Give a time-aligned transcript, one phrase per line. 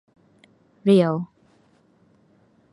[0.83, 1.13] เรียล